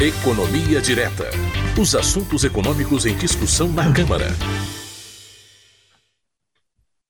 Economia 0.00 0.80
Direta. 0.80 1.24
Os 1.76 1.92
assuntos 1.96 2.44
econômicos 2.44 3.04
em 3.04 3.16
discussão 3.16 3.66
na 3.66 3.92
Câmara. 3.92 4.26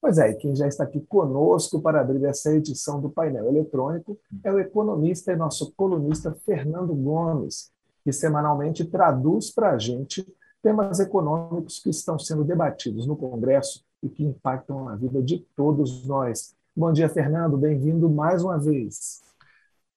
Pois 0.01 0.17
é, 0.17 0.31
e 0.31 0.35
quem 0.37 0.57
já 0.57 0.67
está 0.67 0.85
aqui 0.85 0.99
conosco 1.03 1.83
para 1.83 2.01
abrir 2.01 2.25
essa 2.25 2.51
edição 2.51 2.99
do 2.99 3.11
painel 3.11 3.47
eletrônico 3.47 4.19
é 4.43 4.51
o 4.51 4.59
economista 4.59 5.31
e 5.31 5.37
nosso 5.37 5.71
colunista 5.77 6.35
Fernando 6.47 6.95
Gomes, 6.95 7.71
que 8.03 8.11
semanalmente 8.11 8.87
traduz 8.87 9.51
para 9.51 9.73
a 9.73 9.79
gente 9.79 10.27
temas 10.63 10.99
econômicos 10.99 11.81
que 11.81 11.91
estão 11.91 12.19
sendo 12.19 12.43
debatidos 12.43 13.07
no 13.07 13.19
Congresso 13.19 13.85
e 14.03 14.09
que 14.09 14.25
impactam 14.25 14.89
a 14.89 14.97
vida 14.97 15.23
de 15.23 15.45
todos 15.55 16.07
nós. 16.07 16.55
Bom 16.75 16.91
dia, 16.91 17.11
Fernando, 17.11 17.59
bem-vindo 17.59 18.09
mais 18.09 18.43
uma 18.43 18.59
vez. 18.59 19.28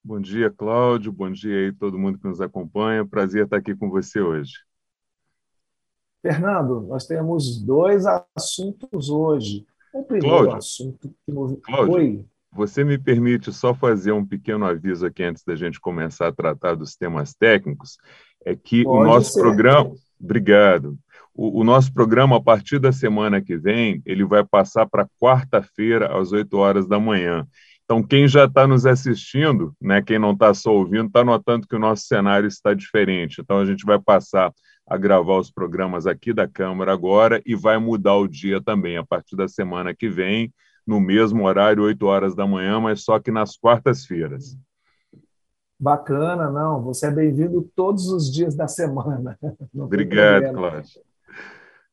Bom 0.04 0.20
dia, 0.20 0.50
Cláudio. 0.50 1.12
Bom 1.12 1.32
dia 1.32 1.56
aí 1.56 1.72
todo 1.72 1.98
mundo 1.98 2.18
que 2.18 2.28
nos 2.28 2.42
acompanha. 2.42 3.06
Prazer 3.06 3.44
estar 3.44 3.58
aqui 3.58 3.76
com 3.76 3.90
você 3.90 4.20
hoje. 4.20 4.54
Fernando, 6.23 6.82
nós 6.82 7.05
temos 7.05 7.62
dois 7.62 8.06
assuntos 8.36 9.09
hoje. 9.09 9.66
O 9.94 10.04
primeiro 10.04 10.38
Cláudio, 10.38 10.58
assunto 10.58 11.09
que 11.09 11.32
nos... 11.32 11.59
Cláudio, 11.62 11.94
Oi. 11.94 12.26
Você 12.54 12.84
me 12.84 12.98
permite 12.98 13.54
só 13.54 13.73
fazer 13.73 14.12
um 14.12 14.26
pequeno 14.26 14.66
aviso 14.66 15.06
aqui 15.06 15.23
antes 15.23 15.44
da 15.44 15.56
gente 15.56 15.80
começar 15.80 16.28
a 16.28 16.34
tratar 16.34 16.76
dos 16.76 16.95
temas 16.95 17.34
técnicos? 17.34 17.98
É 18.44 18.56
que 18.56 18.84
Pode 18.84 19.02
o 19.02 19.04
nosso 19.04 19.34
ser. 19.34 19.40
programa. 19.40 19.94
Obrigado. 20.20 20.98
O, 21.34 21.62
o, 21.62 21.64
nosso 21.64 21.94
programa, 21.94 22.38
a 22.38 22.42
partir 22.42 22.78
da 22.78 22.92
semana 22.92 23.42
que 23.42 23.56
vem, 23.56 24.02
ele 24.06 24.26
vai 24.26 24.44
passar 24.44 24.86
para 24.86 25.08
quarta-feira, 25.20 26.20
às 26.20 26.34
8 26.34 26.58
horas 26.58 26.88
da 26.88 27.00
manhã. 27.00 27.48
Então, 27.91 28.02
quem 28.02 28.26
já 28.26 28.45
está 28.45 28.66
nos 28.66 28.86
assistindo, 28.86 29.76
né, 29.81 30.02
quem 30.02 30.18
não 30.18 30.31
está 30.31 30.54
só 30.54 30.73
ouvindo, 30.73 31.08
está 31.08 31.26
notando 31.26 31.68
que 31.68 31.76
o 31.76 31.80
nosso 31.80 32.05
cenário 32.05 32.48
está 32.48 32.73
diferente. 32.73 33.41
Então, 33.41 33.58
a 33.58 33.66
gente 33.66 33.86
vai 33.86 34.00
passar 34.00 34.50
a 34.88 34.95
gravar 34.95 35.38
os 35.38 35.52
programas 35.52 36.08
aqui 36.08 36.31
da 36.31 36.47
Câmara 36.47 36.94
agora 36.94 37.42
e 37.45 37.53
vai 37.53 37.78
mudar 37.78 38.16
o 38.16 38.30
dia 38.30 38.64
também, 38.64 38.95
a 38.95 39.06
partir 39.06 39.36
da 39.36 39.45
semana 39.45 39.94
que 39.94 40.08
vem, 40.08 40.53
no 40.88 41.02
mesmo 41.02 41.44
horário, 41.44 41.84
8 41.84 42.06
horas 42.06 42.34
da 42.34 42.47
manhã, 42.47 42.80
mas 42.80 43.03
só 43.03 43.19
que 43.19 43.30
nas 43.30 43.58
quartas-feiras. 43.58 44.58
Bacana, 45.78 46.50
não. 46.50 46.81
Você 46.84 47.08
é 47.08 47.12
bem-vindo 47.12 47.69
todos 47.75 48.08
os 48.08 48.31
dias 48.31 48.56
da 48.56 48.69
semana. 48.69 49.38
Obrigado, 49.75 50.53
Cláudio. 50.53 51.02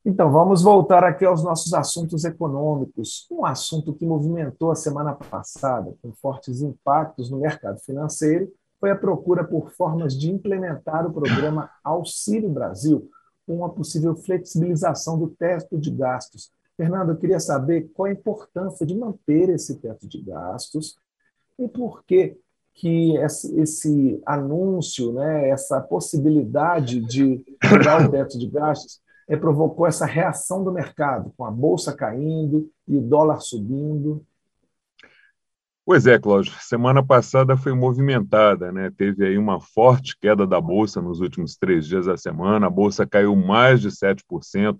Então, 0.05 0.31
vamos 0.31 0.63
voltar 0.63 1.03
aqui 1.03 1.25
aos 1.25 1.43
nossos 1.43 1.73
assuntos 1.73 2.23
econômicos. 2.23 3.27
Um 3.29 3.45
assunto 3.45 3.93
que 3.93 4.05
movimentou 4.05 4.71
a 4.71 4.75
semana 4.75 5.13
passada, 5.13 5.93
com 6.01 6.13
fortes 6.13 6.61
impactos 6.61 7.29
no 7.29 7.39
mercado 7.39 7.79
financeiro, 7.81 8.49
foi 8.79 8.91
a 8.91 8.95
procura 8.95 9.43
por 9.43 9.71
formas 9.71 10.17
de 10.17 10.31
implementar 10.31 11.05
o 11.05 11.11
programa 11.11 11.69
Auxílio 11.83 12.49
Brasil, 12.49 13.09
com 13.45 13.57
uma 13.57 13.69
possível 13.69 14.15
flexibilização 14.15 15.19
do 15.19 15.27
teto 15.27 15.77
de 15.77 15.91
gastos. 15.91 16.49
Fernando, 16.77 17.09
eu 17.09 17.17
queria 17.17 17.39
saber 17.39 17.91
qual 17.93 18.05
a 18.05 18.13
importância 18.13 18.85
de 18.85 18.95
manter 18.95 19.49
esse 19.49 19.75
teto 19.75 20.07
de 20.07 20.21
gastos 20.21 20.97
e 21.57 21.67
por 21.67 22.05
que 22.05 22.37
que 22.73 23.17
esse 23.17 24.21
anúncio, 24.25 25.11
né, 25.11 25.49
essa 25.49 25.81
possibilidade 25.81 27.01
de 27.01 27.43
mudar 27.69 28.07
o 28.07 28.09
teto 28.09 28.39
de 28.39 28.47
gastos 28.47 29.01
é, 29.29 29.37
provocou 29.37 29.85
essa 29.85 30.07
reação 30.07 30.63
do 30.63 30.71
mercado, 30.71 31.31
com 31.37 31.45
a 31.45 31.51
bolsa 31.51 31.95
caindo 31.95 32.69
e 32.87 32.97
o 32.97 33.01
dólar 33.01 33.39
subindo. 33.39 34.25
Pois 35.85 36.07
é, 36.07 36.17
Cláudio. 36.19 36.51
Semana 36.59 37.05
passada 37.05 37.55
foi 37.55 37.73
movimentada, 37.73 38.71
né? 38.71 38.91
Teve 38.95 39.25
aí 39.25 39.37
uma 39.37 39.61
forte 39.61 40.17
queda 40.19 40.45
da 40.45 40.59
bolsa 40.59 41.01
nos 41.01 41.19
últimos 41.19 41.55
três 41.55 41.87
dias 41.87 42.07
da 42.07 42.17
semana. 42.17 42.67
A 42.67 42.69
bolsa 42.71 43.05
caiu 43.05 43.35
mais 43.35 43.81
de 43.81 43.89
7%, 43.89 44.79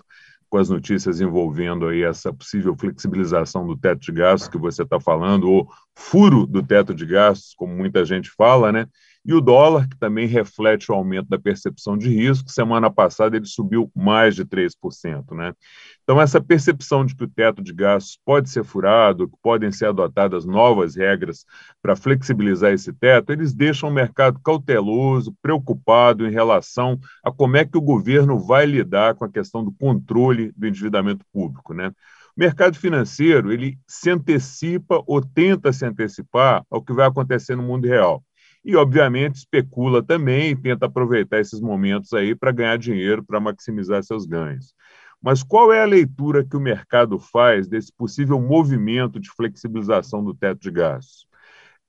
com 0.49 0.57
as 0.57 0.69
notícias 0.69 1.21
envolvendo 1.21 1.87
aí 1.87 2.01
essa 2.01 2.33
possível 2.33 2.75
flexibilização 2.75 3.67
do 3.67 3.77
teto 3.77 4.01
de 4.01 4.11
gastos 4.11 4.49
que 4.49 4.57
você 4.57 4.81
está 4.81 4.99
falando, 4.99 5.49
ou 5.49 5.67
furo 5.95 6.47
do 6.47 6.63
teto 6.63 6.93
de 6.93 7.05
gastos, 7.05 7.53
como 7.55 7.75
muita 7.75 8.03
gente 8.03 8.31
fala, 8.31 8.71
né? 8.71 8.87
E 9.29 9.33
o 9.35 9.39
dólar, 9.39 9.87
que 9.87 9.95
também 9.95 10.25
reflete 10.25 10.91
o 10.91 10.95
aumento 10.95 11.29
da 11.29 11.37
percepção 11.37 11.95
de 11.95 12.09
risco, 12.09 12.49
semana 12.49 12.89
passada 12.89 13.37
ele 13.37 13.45
subiu 13.45 13.91
mais 13.95 14.33
de 14.33 14.43
3%. 14.43 15.35
Né? 15.35 15.53
Então, 16.01 16.19
essa 16.19 16.41
percepção 16.41 17.05
de 17.05 17.15
que 17.15 17.25
o 17.25 17.29
teto 17.29 17.61
de 17.61 17.71
gastos 17.71 18.17
pode 18.25 18.49
ser 18.49 18.63
furado, 18.63 19.29
que 19.29 19.37
podem 19.39 19.71
ser 19.71 19.85
adotadas 19.85 20.45
novas 20.45 20.95
regras 20.95 21.45
para 21.79 21.95
flexibilizar 21.95 22.71
esse 22.71 22.91
teto, 22.91 23.31
eles 23.31 23.53
deixam 23.53 23.89
o 23.89 23.93
mercado 23.93 24.39
cauteloso, 24.43 25.31
preocupado 25.43 26.25
em 26.25 26.31
relação 26.31 26.99
a 27.23 27.31
como 27.31 27.55
é 27.55 27.63
que 27.63 27.77
o 27.77 27.81
governo 27.81 28.39
vai 28.39 28.65
lidar 28.65 29.13
com 29.13 29.25
a 29.25 29.31
questão 29.31 29.63
do 29.63 29.71
controle 29.71 30.51
do 30.57 30.65
endividamento 30.65 31.23
público. 31.31 31.71
Né? 31.71 31.89
O 31.89 31.93
mercado 32.35 32.79
financeiro 32.79 33.53
ele 33.53 33.77
se 33.87 34.09
antecipa 34.09 35.03
ou 35.05 35.21
tenta 35.21 35.71
se 35.71 35.85
antecipar 35.85 36.65
ao 36.67 36.83
que 36.83 36.93
vai 36.93 37.05
acontecer 37.05 37.55
no 37.55 37.61
mundo 37.61 37.87
real 37.87 38.23
e, 38.63 38.75
obviamente, 38.75 39.35
especula 39.35 40.03
também 40.03 40.55
tenta 40.55 40.85
aproveitar 40.85 41.39
esses 41.39 41.59
momentos 41.61 42.13
aí 42.13 42.35
para 42.35 42.51
ganhar 42.51 42.77
dinheiro, 42.77 43.23
para 43.23 43.39
maximizar 43.39 44.03
seus 44.03 44.25
ganhos. 44.25 44.73
Mas 45.21 45.43
qual 45.43 45.73
é 45.73 45.81
a 45.81 45.85
leitura 45.85 46.45
que 46.45 46.55
o 46.55 46.61
mercado 46.61 47.19
faz 47.19 47.67
desse 47.67 47.91
possível 47.91 48.39
movimento 48.39 49.19
de 49.19 49.29
flexibilização 49.29 50.23
do 50.23 50.33
teto 50.33 50.61
de 50.61 50.71
gastos? 50.71 51.27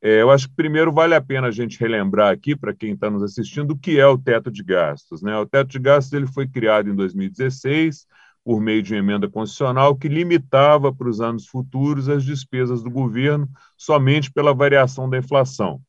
É, 0.03 0.23
eu 0.23 0.31
acho 0.31 0.49
que 0.49 0.55
primeiro 0.55 0.91
vale 0.91 1.15
a 1.15 1.21
pena 1.21 1.49
a 1.49 1.51
gente 1.51 1.79
relembrar 1.79 2.33
aqui, 2.33 2.57
para 2.57 2.75
quem 2.75 2.93
está 2.93 3.11
nos 3.11 3.23
assistindo, 3.23 3.73
o 3.73 3.79
que 3.79 4.01
é 4.01 4.07
o 4.07 4.17
teto 4.17 4.51
de 4.51 4.63
gastos. 4.63 5.23
Né? 5.23 5.37
O 5.37 5.47
teto 5.47 5.69
de 5.69 5.79
gastos 5.79 6.13
ele 6.13 6.27
foi 6.27 6.49
criado 6.49 6.89
em 6.89 6.95
2016 6.95 8.07
por 8.43 8.61
meio 8.61 8.83
de 8.83 8.95
uma 8.95 8.99
emenda 8.99 9.29
constitucional 9.29 9.95
que 9.95 10.09
limitava 10.09 10.93
para 10.93 11.09
os 11.09 11.21
anos 11.21 11.47
futuros 11.47 12.09
as 12.09 12.25
despesas 12.25 12.83
do 12.83 12.91
governo 12.91 13.49
somente 13.77 14.33
pela 14.33 14.55
variação 14.55 15.09
da 15.09 15.19
inflação. 15.19 15.81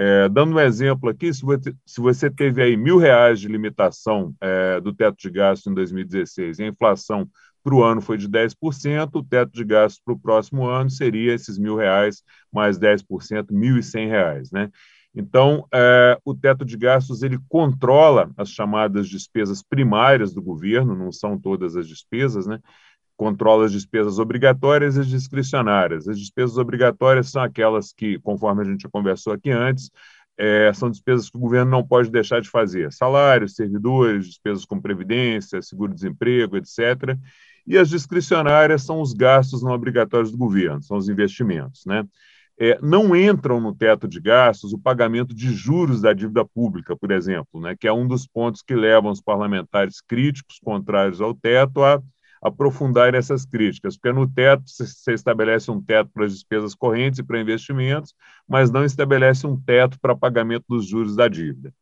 É, 0.00 0.28
dando 0.28 0.54
um 0.54 0.60
exemplo 0.60 1.10
aqui, 1.10 1.34
se 1.34 1.42
você, 1.42 1.74
se 1.84 2.00
você 2.00 2.30
teve 2.30 2.62
aí 2.62 2.76
mil 2.76 2.98
reais 2.98 3.40
de 3.40 3.48
limitação 3.48 4.32
é, 4.40 4.80
do 4.80 4.94
teto 4.94 5.16
de 5.18 5.28
gastos 5.28 5.66
em 5.66 5.74
2016 5.74 6.60
e 6.60 6.62
a 6.62 6.68
inflação 6.68 7.28
para 7.64 7.74
o 7.74 7.82
ano 7.82 8.00
foi 8.00 8.16
de 8.16 8.28
10%, 8.28 9.18
o 9.18 9.24
teto 9.24 9.50
de 9.52 9.64
gastos 9.64 10.00
para 10.04 10.14
o 10.14 10.18
próximo 10.18 10.66
ano 10.68 10.88
seria 10.88 11.34
esses 11.34 11.58
mil 11.58 11.74
reais 11.74 12.22
mais 12.52 12.78
10%, 12.78 13.52
mil 13.52 13.76
e 13.76 13.82
cem 13.82 14.06
reais, 14.06 14.52
né? 14.52 14.70
Então, 15.12 15.66
é, 15.74 16.16
o 16.24 16.32
teto 16.32 16.64
de 16.64 16.76
gastos 16.76 17.24
ele 17.24 17.36
controla 17.48 18.30
as 18.36 18.50
chamadas 18.50 19.08
despesas 19.08 19.64
primárias 19.64 20.32
do 20.32 20.40
governo, 20.40 20.94
não 20.94 21.10
são 21.10 21.36
todas 21.36 21.74
as 21.74 21.88
despesas, 21.88 22.46
né? 22.46 22.60
Controla 23.18 23.66
as 23.66 23.72
despesas 23.72 24.20
obrigatórias 24.20 24.96
e 24.96 25.00
as 25.00 25.08
discricionárias. 25.08 26.06
As 26.06 26.16
despesas 26.16 26.56
obrigatórias 26.56 27.28
são 27.28 27.42
aquelas 27.42 27.92
que, 27.92 28.16
conforme 28.20 28.62
a 28.62 28.64
gente 28.64 28.88
conversou 28.88 29.32
aqui 29.32 29.50
antes, 29.50 29.90
é, 30.38 30.72
são 30.72 30.88
despesas 30.88 31.28
que 31.28 31.36
o 31.36 31.40
governo 31.40 31.68
não 31.68 31.84
pode 31.84 32.10
deixar 32.12 32.40
de 32.40 32.48
fazer: 32.48 32.92
salários, 32.92 33.56
servidores, 33.56 34.28
despesas 34.28 34.64
com 34.64 34.80
previdência, 34.80 35.60
seguro-desemprego, 35.60 36.56
etc. 36.56 37.18
E 37.66 37.76
as 37.76 37.88
discricionárias 37.88 38.84
são 38.84 39.00
os 39.00 39.12
gastos 39.12 39.64
não 39.64 39.72
obrigatórios 39.72 40.30
do 40.30 40.38
governo, 40.38 40.80
são 40.80 40.96
os 40.96 41.08
investimentos. 41.08 41.84
Né? 41.84 42.06
É, 42.56 42.78
não 42.80 43.16
entram 43.16 43.60
no 43.60 43.74
teto 43.74 44.06
de 44.06 44.20
gastos 44.20 44.72
o 44.72 44.78
pagamento 44.78 45.34
de 45.34 45.52
juros 45.52 46.00
da 46.00 46.12
dívida 46.12 46.44
pública, 46.44 46.96
por 46.96 47.10
exemplo, 47.10 47.60
né, 47.60 47.76
que 47.78 47.86
é 47.86 47.92
um 47.92 48.06
dos 48.06 48.26
pontos 48.26 48.62
que 48.62 48.74
levam 48.74 49.10
os 49.10 49.20
parlamentares 49.20 50.00
críticos 50.00 50.58
contrários 50.62 51.20
ao 51.20 51.34
teto 51.34 51.82
a 51.82 52.00
aprofundar 52.42 53.14
essas 53.14 53.44
críticas, 53.44 53.96
porque 53.96 54.12
no 54.12 54.26
teto 54.26 54.62
você 54.66 55.12
estabelece 55.12 55.70
um 55.70 55.80
teto 55.80 56.10
para 56.12 56.24
as 56.24 56.32
despesas 56.32 56.74
correntes 56.74 57.18
e 57.18 57.22
para 57.22 57.40
investimentos, 57.40 58.14
mas 58.48 58.70
não 58.70 58.84
estabelece 58.84 59.46
um 59.46 59.58
teto 59.58 59.98
para 60.00 60.16
pagamento 60.16 60.64
dos 60.68 60.86
juros 60.86 61.16
da 61.16 61.28
dívida. 61.28 61.72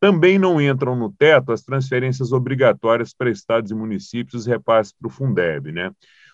Também 0.00 0.38
não 0.38 0.60
entram 0.60 0.94
no 0.94 1.12
teto 1.12 1.50
as 1.50 1.62
transferências 1.62 2.32
obrigatórias 2.32 3.12
para 3.12 3.30
estados 3.30 3.70
e 3.70 3.74
municípios 3.74 4.46
e 4.46 4.50
repasses 4.50 4.92
para 4.92 5.08
o 5.08 5.10
Fundeb. 5.10 5.72
Né? 5.72 5.90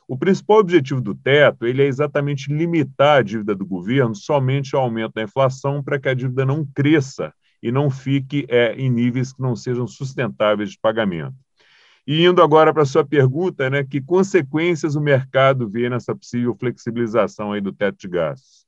O 0.06 0.18
principal 0.18 0.58
objetivo 0.58 1.00
do 1.00 1.14
teto 1.14 1.66
ele 1.66 1.82
é 1.82 1.86
exatamente 1.86 2.52
limitar 2.52 3.18
a 3.18 3.22
dívida 3.22 3.54
do 3.54 3.64
governo 3.64 4.14
somente 4.14 4.76
ao 4.76 4.82
aumento 4.82 5.14
da 5.14 5.22
inflação 5.22 5.82
para 5.82 5.98
que 5.98 6.08
a 6.08 6.14
dívida 6.14 6.44
não 6.44 6.66
cresça 6.74 7.32
e 7.62 7.72
não 7.72 7.88
fique 7.88 8.44
é, 8.50 8.74
em 8.74 8.90
níveis 8.90 9.32
que 9.32 9.40
não 9.40 9.56
sejam 9.56 9.86
sustentáveis 9.86 10.72
de 10.72 10.78
pagamento. 10.78 11.34
E 12.06 12.24
indo 12.24 12.42
agora 12.42 12.72
para 12.72 12.82
a 12.82 12.86
sua 12.86 13.04
pergunta, 13.04 13.70
né, 13.70 13.82
que 13.82 14.00
consequências 14.00 14.94
o 14.94 15.00
mercado 15.00 15.68
vê 15.68 15.88
nessa 15.88 16.14
possível 16.14 16.54
flexibilização 16.54 17.52
aí 17.52 17.60
do 17.60 17.72
teto 17.72 17.98
de 17.98 18.08
gastos? 18.08 18.64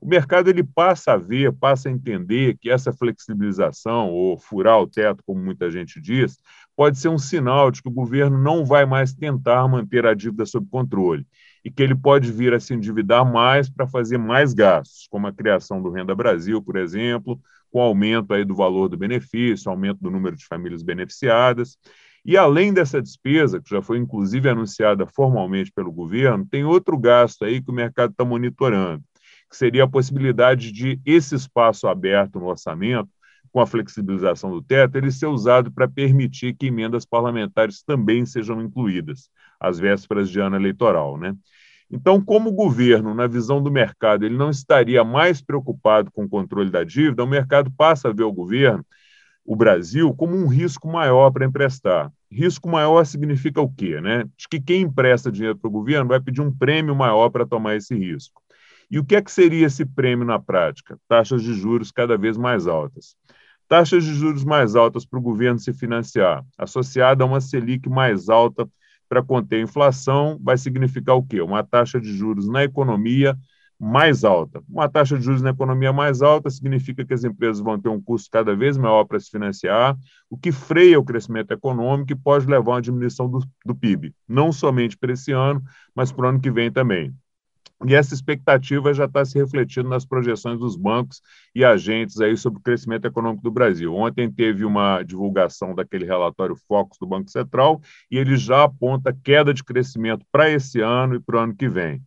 O 0.00 0.06
mercado 0.08 0.48
ele 0.48 0.64
passa 0.64 1.12
a 1.12 1.16
ver, 1.16 1.52
passa 1.52 1.88
a 1.88 1.92
entender 1.92 2.56
que 2.58 2.70
essa 2.70 2.92
flexibilização, 2.92 4.08
ou 4.08 4.36
furar 4.38 4.80
o 4.80 4.86
teto, 4.86 5.22
como 5.24 5.40
muita 5.40 5.70
gente 5.70 6.00
diz, 6.00 6.38
pode 6.74 6.98
ser 6.98 7.08
um 7.08 7.18
sinal 7.18 7.70
de 7.70 7.82
que 7.82 7.88
o 7.88 7.92
governo 7.92 8.38
não 8.42 8.64
vai 8.64 8.86
mais 8.86 9.12
tentar 9.12 9.68
manter 9.68 10.06
a 10.06 10.14
dívida 10.14 10.46
sob 10.46 10.66
controle 10.70 11.26
e 11.62 11.70
que 11.70 11.82
ele 11.82 11.94
pode 11.94 12.32
vir 12.32 12.54
a 12.54 12.58
se 12.58 12.72
endividar 12.72 13.30
mais 13.30 13.68
para 13.68 13.86
fazer 13.86 14.16
mais 14.16 14.54
gastos, 14.54 15.06
como 15.10 15.26
a 15.26 15.32
criação 15.32 15.82
do 15.82 15.90
Renda 15.90 16.14
Brasil, 16.14 16.62
por 16.62 16.76
exemplo, 16.76 17.38
com 17.70 17.80
aumento 17.80 18.32
aí 18.32 18.44
do 18.44 18.54
valor 18.54 18.88
do 18.88 18.96
benefício, 18.96 19.70
aumento 19.70 20.00
do 20.00 20.10
número 20.10 20.34
de 20.34 20.46
famílias 20.46 20.82
beneficiadas. 20.82 21.76
E 22.24 22.36
além 22.36 22.72
dessa 22.72 23.00
despesa, 23.00 23.60
que 23.60 23.70
já 23.70 23.80
foi 23.80 23.98
inclusive 23.98 24.48
anunciada 24.48 25.06
formalmente 25.06 25.72
pelo 25.72 25.90
governo, 25.90 26.46
tem 26.46 26.64
outro 26.64 26.98
gasto 26.98 27.44
aí 27.44 27.62
que 27.62 27.70
o 27.70 27.74
mercado 27.74 28.10
está 28.10 28.24
monitorando, 28.24 29.02
que 29.48 29.56
seria 29.56 29.84
a 29.84 29.88
possibilidade 29.88 30.70
de 30.70 31.00
esse 31.04 31.34
espaço 31.34 31.88
aberto 31.88 32.38
no 32.38 32.46
orçamento, 32.46 33.08
com 33.50 33.60
a 33.60 33.66
flexibilização 33.66 34.50
do 34.50 34.62
teto, 34.62 34.96
ele 34.96 35.10
ser 35.10 35.26
usado 35.26 35.72
para 35.72 35.88
permitir 35.88 36.54
que 36.54 36.66
emendas 36.66 37.04
parlamentares 37.04 37.82
também 37.82 38.24
sejam 38.24 38.60
incluídas, 38.62 39.28
às 39.58 39.78
vésperas 39.78 40.30
de 40.30 40.38
ano 40.40 40.56
eleitoral. 40.56 41.18
Né? 41.18 41.34
Então, 41.90 42.20
como 42.20 42.50
o 42.50 42.54
governo, 42.54 43.12
na 43.14 43.26
visão 43.26 43.60
do 43.60 43.70
mercado, 43.70 44.24
ele 44.24 44.36
não 44.36 44.50
estaria 44.50 45.02
mais 45.02 45.42
preocupado 45.42 46.10
com 46.12 46.24
o 46.24 46.28
controle 46.28 46.70
da 46.70 46.84
dívida, 46.84 47.24
o 47.24 47.26
mercado 47.26 47.70
passa 47.72 48.08
a 48.08 48.12
ver 48.12 48.22
o 48.22 48.32
governo 48.32 48.84
o 49.50 49.56
Brasil 49.56 50.14
como 50.14 50.36
um 50.36 50.46
risco 50.46 50.86
maior 50.86 51.32
para 51.32 51.44
emprestar. 51.44 52.12
Risco 52.30 52.68
maior 52.68 53.04
significa 53.04 53.60
o 53.60 53.68
quê? 53.68 54.00
Né? 54.00 54.22
De 54.36 54.46
que 54.48 54.60
quem 54.60 54.82
empresta 54.82 55.28
dinheiro 55.28 55.58
para 55.58 55.66
o 55.66 55.72
governo 55.72 56.06
vai 56.06 56.20
pedir 56.20 56.40
um 56.40 56.54
prêmio 56.54 56.94
maior 56.94 57.30
para 57.30 57.44
tomar 57.44 57.74
esse 57.74 57.92
risco. 57.92 58.40
E 58.88 58.96
o 58.96 59.04
que 59.04 59.16
é 59.16 59.20
que 59.20 59.32
seria 59.32 59.66
esse 59.66 59.84
prêmio 59.84 60.24
na 60.24 60.38
prática? 60.38 60.96
Taxas 61.08 61.42
de 61.42 61.52
juros 61.52 61.90
cada 61.90 62.16
vez 62.16 62.36
mais 62.36 62.68
altas. 62.68 63.16
Taxas 63.66 64.04
de 64.04 64.14
juros 64.14 64.44
mais 64.44 64.76
altas 64.76 65.04
para 65.04 65.18
o 65.18 65.22
governo 65.22 65.58
se 65.58 65.72
financiar, 65.72 66.44
associada 66.56 67.24
a 67.24 67.26
uma 67.26 67.40
Selic 67.40 67.88
mais 67.88 68.28
alta 68.28 68.68
para 69.08 69.20
conter 69.20 69.56
a 69.56 69.62
inflação, 69.62 70.38
vai 70.40 70.56
significar 70.56 71.16
o 71.16 71.24
quê? 71.24 71.40
Uma 71.40 71.64
taxa 71.64 72.00
de 72.00 72.16
juros 72.16 72.48
na 72.48 72.62
economia 72.62 73.36
mais 73.80 74.24
alta. 74.24 74.62
Uma 74.68 74.90
taxa 74.90 75.16
de 75.16 75.24
juros 75.24 75.40
na 75.40 75.50
economia 75.50 75.90
mais 75.90 76.20
alta 76.20 76.50
significa 76.50 77.02
que 77.02 77.14
as 77.14 77.24
empresas 77.24 77.62
vão 77.62 77.80
ter 77.80 77.88
um 77.88 78.00
custo 78.00 78.28
cada 78.30 78.54
vez 78.54 78.76
maior 78.76 79.04
para 79.04 79.18
se 79.18 79.30
financiar, 79.30 79.96
o 80.28 80.36
que 80.36 80.52
freia 80.52 81.00
o 81.00 81.04
crescimento 81.04 81.52
econômico 81.52 82.12
e 82.12 82.16
pode 82.16 82.46
levar 82.46 82.72
a 82.72 82.74
uma 82.74 82.82
diminuição 82.82 83.26
do, 83.26 83.40
do 83.64 83.74
PIB, 83.74 84.14
não 84.28 84.52
somente 84.52 84.98
para 84.98 85.12
esse 85.12 85.32
ano, 85.32 85.62
mas 85.94 86.12
para 86.12 86.26
o 86.26 86.28
ano 86.28 86.40
que 86.40 86.50
vem 86.50 86.70
também. 86.70 87.14
E 87.86 87.94
essa 87.94 88.12
expectativa 88.12 88.92
já 88.92 89.06
está 89.06 89.24
se 89.24 89.38
refletindo 89.38 89.88
nas 89.88 90.04
projeções 90.04 90.58
dos 90.58 90.76
bancos 90.76 91.22
e 91.54 91.64
agentes 91.64 92.20
aí 92.20 92.36
sobre 92.36 92.60
o 92.60 92.62
crescimento 92.62 93.06
econômico 93.06 93.42
do 93.42 93.50
Brasil. 93.50 93.94
Ontem 93.94 94.30
teve 94.30 94.66
uma 94.66 95.02
divulgação 95.02 95.74
daquele 95.74 96.04
relatório 96.04 96.54
Focus 96.68 96.98
do 96.98 97.06
Banco 97.06 97.30
Central 97.30 97.80
e 98.10 98.18
ele 98.18 98.36
já 98.36 98.64
aponta 98.64 99.16
queda 99.24 99.54
de 99.54 99.64
crescimento 99.64 100.26
para 100.30 100.50
esse 100.50 100.82
ano 100.82 101.14
e 101.14 101.20
para 101.20 101.38
o 101.38 101.40
ano 101.40 101.54
que 101.54 101.70
vem. 101.70 102.02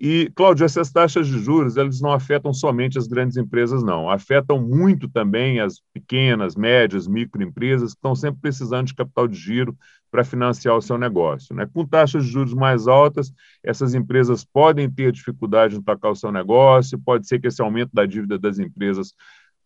E, 0.00 0.28
Cláudio, 0.34 0.64
essas 0.64 0.90
taxas 0.90 1.28
de 1.28 1.38
juros, 1.38 1.76
elas 1.76 2.00
não 2.00 2.12
afetam 2.12 2.52
somente 2.52 2.98
as 2.98 3.06
grandes 3.06 3.36
empresas, 3.36 3.82
não. 3.82 4.10
Afetam 4.10 4.60
muito 4.60 5.08
também 5.08 5.60
as 5.60 5.80
pequenas, 5.92 6.56
médias, 6.56 7.06
microempresas 7.06 7.92
que 7.92 7.98
estão 7.98 8.14
sempre 8.14 8.40
precisando 8.40 8.88
de 8.88 8.94
capital 8.94 9.28
de 9.28 9.38
giro 9.38 9.76
para 10.10 10.24
financiar 10.24 10.76
o 10.76 10.82
seu 10.82 10.98
negócio. 10.98 11.54
Né? 11.54 11.66
Com 11.72 11.86
taxas 11.86 12.24
de 12.24 12.30
juros 12.30 12.54
mais 12.54 12.88
altas, 12.88 13.32
essas 13.62 13.94
empresas 13.94 14.44
podem 14.44 14.90
ter 14.90 15.12
dificuldade 15.12 15.76
em 15.76 15.82
tocar 15.82 16.10
o 16.10 16.16
seu 16.16 16.32
negócio, 16.32 16.98
pode 16.98 17.26
ser 17.26 17.40
que 17.40 17.46
esse 17.46 17.62
aumento 17.62 17.90
da 17.92 18.04
dívida 18.04 18.38
das 18.38 18.58
empresas, 18.58 19.14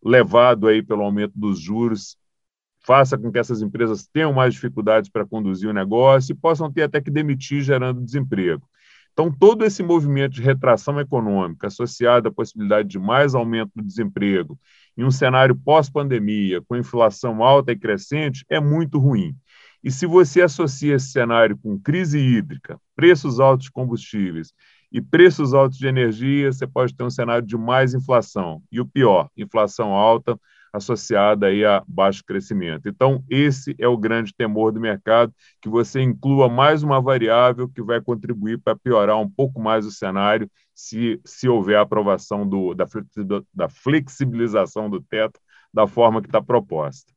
levado 0.03 0.67
aí 0.67 0.81
pelo 0.81 1.03
aumento 1.03 1.33
dos 1.35 1.59
juros, 1.59 2.17
faça 2.85 3.17
com 3.17 3.31
que 3.31 3.39
essas 3.39 3.61
empresas 3.61 4.07
tenham 4.07 4.33
mais 4.33 4.53
dificuldades 4.53 5.09
para 5.09 5.25
conduzir 5.25 5.69
o 5.69 5.73
negócio 5.73 6.33
e 6.33 6.35
possam 6.35 6.71
ter 6.71 6.83
até 6.83 7.01
que 7.01 7.11
demitir, 7.11 7.61
gerando 7.61 8.01
desemprego. 8.01 8.67
Então, 9.13 9.31
todo 9.31 9.65
esse 9.65 9.83
movimento 9.83 10.33
de 10.33 10.41
retração 10.41 10.99
econômica 10.99 11.67
associado 11.67 12.29
à 12.29 12.31
possibilidade 12.31 12.87
de 12.87 12.97
mais 12.97 13.35
aumento 13.35 13.71
do 13.75 13.83
desemprego 13.83 14.57
em 14.97 15.03
um 15.03 15.11
cenário 15.11 15.55
pós-pandemia, 15.55 16.61
com 16.61 16.75
inflação 16.75 17.43
alta 17.43 17.71
e 17.71 17.77
crescente, 17.77 18.45
é 18.49 18.59
muito 18.59 18.97
ruim. 18.97 19.35
E 19.83 19.91
se 19.91 20.05
você 20.05 20.41
associa 20.41 20.95
esse 20.95 21.11
cenário 21.11 21.57
com 21.57 21.79
crise 21.79 22.19
hídrica, 22.19 22.79
preços 22.95 23.39
altos 23.39 23.65
de 23.65 23.71
combustíveis 23.71 24.53
e 24.91 25.01
preços 25.01 25.53
altos 25.53 25.77
de 25.77 25.87
energia, 25.87 26.51
você 26.51 26.67
pode 26.67 26.93
ter 26.95 27.03
um 27.03 27.09
cenário 27.09 27.45
de 27.45 27.57
mais 27.57 27.93
inflação. 27.93 28.61
E 28.71 28.79
o 28.81 28.85
pior, 28.85 29.29
inflação 29.37 29.93
alta 29.93 30.37
associada 30.71 31.47
aí 31.47 31.65
a 31.65 31.83
baixo 31.87 32.23
crescimento. 32.25 32.87
Então, 32.87 33.23
esse 33.29 33.75
é 33.79 33.87
o 33.87 33.97
grande 33.97 34.33
temor 34.33 34.71
do 34.71 34.79
mercado, 34.79 35.33
que 35.61 35.69
você 35.69 36.01
inclua 36.01 36.49
mais 36.49 36.83
uma 36.83 37.01
variável 37.01 37.67
que 37.67 37.81
vai 37.81 38.01
contribuir 38.01 38.59
para 38.59 38.75
piorar 38.75 39.17
um 39.19 39.29
pouco 39.29 39.59
mais 39.59 39.85
o 39.85 39.91
cenário 39.91 40.49
se, 40.73 41.19
se 41.25 41.47
houver 41.47 41.77
a 41.77 41.81
aprovação 41.81 42.47
do, 42.47 42.73
da, 42.73 42.85
da 43.53 43.69
flexibilização 43.69 44.89
do 44.89 45.01
teto 45.01 45.39
da 45.73 45.87
forma 45.87 46.21
que 46.21 46.27
está 46.27 46.41
proposta. 46.41 47.11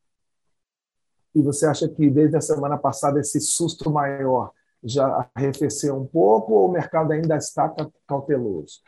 E 1.34 1.42
você 1.42 1.66
acha 1.66 1.88
que 1.88 2.10
desde 2.10 2.36
a 2.36 2.40
semana 2.40 2.76
passada 2.76 3.18
esse 3.18 3.40
susto 3.40 3.90
maior 3.90 4.52
já 4.84 5.30
arrefeceu 5.34 5.96
um 5.96 6.06
pouco 6.06 6.52
ou 6.52 6.68
o 6.68 6.72
mercado 6.72 7.12
ainda 7.12 7.36
está 7.36 7.72
cauteloso? 8.06 8.80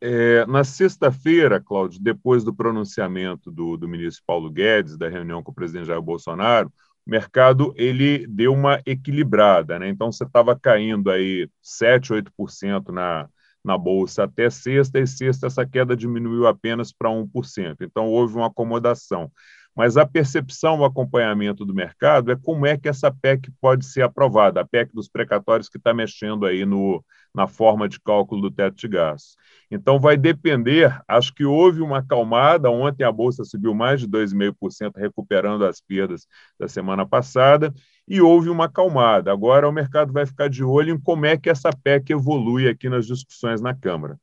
É, 0.00 0.46
na 0.46 0.62
sexta-feira, 0.62 1.60
Cláudio, 1.60 2.00
depois 2.00 2.44
do 2.44 2.54
pronunciamento 2.54 3.50
do, 3.50 3.76
do 3.76 3.88
ministro 3.88 4.22
Paulo 4.26 4.50
Guedes, 4.50 4.96
da 4.96 5.08
reunião 5.08 5.42
com 5.42 5.50
o 5.50 5.54
presidente 5.54 5.86
Jair 5.86 6.00
Bolsonaro, 6.00 6.72
o 7.06 7.10
mercado 7.10 7.72
ele 7.76 8.26
deu 8.26 8.52
uma 8.52 8.80
equilibrada, 8.86 9.78
né? 9.78 9.88
Então 9.88 10.12
você 10.12 10.24
estava 10.24 10.58
caindo 10.58 11.10
aí 11.10 11.48
7, 11.62 12.12
8% 12.12 12.90
na, 12.92 13.28
na 13.64 13.76
bolsa 13.76 14.24
até 14.24 14.48
sexta, 14.50 14.98
e 15.00 15.06
sexta 15.06 15.46
essa 15.46 15.66
queda 15.66 15.96
diminuiu 15.96 16.46
apenas 16.46 16.92
para 16.92 17.10
1%. 17.10 17.78
Então 17.80 18.06
houve 18.06 18.36
uma 18.36 18.46
acomodação. 18.46 19.30
Mas 19.74 19.96
a 19.96 20.04
percepção, 20.04 20.80
o 20.80 20.84
acompanhamento 20.84 21.64
do 21.64 21.74
mercado 21.74 22.32
é 22.32 22.36
como 22.36 22.66
é 22.66 22.76
que 22.76 22.88
essa 22.88 23.12
PEC 23.12 23.50
pode 23.60 23.86
ser 23.86 24.02
aprovada, 24.02 24.60
a 24.60 24.66
PEC 24.66 24.92
dos 24.92 25.08
precatórios 25.08 25.68
que 25.68 25.78
está 25.78 25.94
mexendo 25.94 26.44
aí 26.46 26.66
no, 26.66 27.04
na 27.34 27.46
forma 27.46 27.88
de 27.88 28.00
cálculo 28.00 28.42
do 28.42 28.50
teto 28.50 28.76
de 28.76 28.88
gastos. 28.88 29.36
Então, 29.70 30.00
vai 30.00 30.16
depender, 30.16 31.00
acho 31.06 31.32
que 31.32 31.44
houve 31.44 31.80
uma 31.80 31.98
acalmada, 31.98 32.70
ontem 32.70 33.04
a 33.04 33.12
Bolsa 33.12 33.44
subiu 33.44 33.74
mais 33.74 34.00
de 34.00 34.08
2,5%, 34.08 34.96
recuperando 34.96 35.64
as 35.64 35.80
perdas 35.80 36.26
da 36.58 36.66
semana 36.66 37.06
passada, 37.06 37.72
e 38.08 38.20
houve 38.20 38.48
uma 38.48 38.64
acalmada. 38.64 39.30
Agora 39.30 39.68
o 39.68 39.72
mercado 39.72 40.12
vai 40.12 40.26
ficar 40.26 40.48
de 40.48 40.64
olho 40.64 40.94
em 40.94 41.00
como 41.00 41.26
é 41.26 41.36
que 41.36 41.50
essa 41.50 41.70
PEC 41.70 42.10
evolui 42.12 42.68
aqui 42.68 42.88
nas 42.88 43.06
discussões 43.06 43.60
na 43.60 43.74
Câmara. 43.74 44.18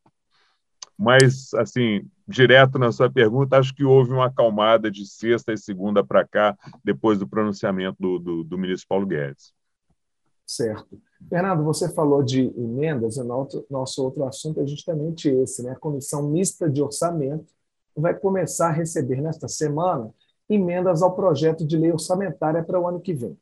Mas, 0.97 1.53
assim, 1.55 2.07
direto 2.27 2.79
na 2.79 2.91
sua 2.91 3.11
pergunta, 3.11 3.57
acho 3.57 3.73
que 3.73 3.83
houve 3.83 4.11
uma 4.11 4.27
acalmada 4.27 4.89
de 4.89 5.05
sexta 5.05 5.51
e 5.51 5.57
segunda 5.57 6.03
para 6.03 6.25
cá, 6.25 6.57
depois 6.83 7.19
do 7.19 7.27
pronunciamento 7.27 7.97
do, 7.99 8.19
do, 8.19 8.43
do, 8.43 8.57
ministro 8.57 8.87
Paulo 8.87 9.05
Guedes. 9.05 9.53
Certo. 10.45 10.99
Fernando, 11.27 11.63
você 11.63 11.89
falou 11.89 12.23
de 12.23 12.53
emendas, 12.55 13.17
o 13.17 13.23
nosso, 13.23 13.65
nosso 13.69 14.03
outro 14.03 14.23
assunto 14.25 14.61
é 14.61 14.67
justamente 14.67 15.27
esse, 15.27 15.63
né? 15.63 15.71
A 15.71 15.75
Comissão 15.75 16.29
Mista 16.29 16.69
de 16.69 16.81
Orçamento 16.81 17.53
vai 17.95 18.13
começar 18.13 18.67
a 18.67 18.73
receber 18.73 19.21
nesta 19.21 19.47
semana 19.47 20.13
emendas 20.49 21.01
ao 21.01 21.15
projeto 21.15 21.65
de 21.65 21.77
lei 21.77 21.91
orçamentária 21.91 22.63
para 22.63 22.79
o 22.79 22.87
ano 22.87 23.01
que 23.01 23.13
vem. 23.13 23.37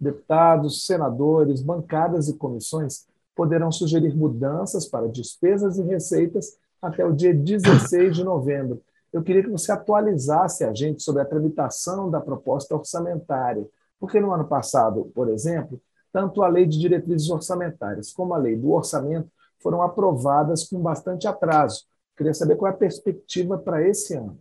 Deputados, 0.00 0.86
senadores, 0.86 1.62
bancadas 1.62 2.28
e 2.28 2.36
comissões 2.36 3.06
poderão 3.34 3.70
sugerir 3.70 4.16
mudanças 4.16 4.86
para 4.86 5.08
despesas 5.08 5.78
e 5.78 5.82
receitas 5.82 6.58
até 6.80 7.04
o 7.04 7.12
dia 7.12 7.34
16 7.34 8.16
de 8.16 8.24
novembro. 8.24 8.82
Eu 9.12 9.22
queria 9.22 9.42
que 9.42 9.50
você 9.50 9.72
atualizasse 9.72 10.64
a 10.64 10.72
gente 10.74 11.02
sobre 11.02 11.22
a 11.22 11.24
tramitação 11.24 12.10
da 12.10 12.20
proposta 12.20 12.74
orçamentária, 12.74 13.66
porque 13.98 14.20
no 14.20 14.32
ano 14.32 14.46
passado, 14.46 15.10
por 15.14 15.28
exemplo, 15.28 15.80
tanto 16.12 16.42
a 16.42 16.48
lei 16.48 16.66
de 16.66 16.78
diretrizes 16.78 17.30
orçamentárias 17.30 18.12
como 18.12 18.34
a 18.34 18.38
lei 18.38 18.56
do 18.56 18.72
orçamento 18.72 19.28
foram 19.60 19.82
aprovadas 19.82 20.64
com 20.68 20.80
bastante 20.80 21.26
atraso. 21.26 21.84
Queria 22.16 22.34
saber 22.34 22.56
qual 22.56 22.70
é 22.70 22.74
a 22.74 22.78
perspectiva 22.78 23.58
para 23.58 23.86
esse 23.86 24.14
ano. 24.14 24.38